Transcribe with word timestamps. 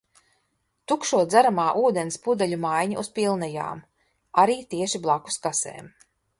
Tukšo 0.91 1.19
dzeramā 1.33 1.65
ūdens 1.81 2.17
pudeļu 2.25 2.59
maiņa 2.65 2.99
uz 3.03 3.11
pilnajām- 3.21 3.87
arī 4.45 4.59
tieši 4.75 5.05
blakus 5.09 5.43
kasēm. 5.49 5.97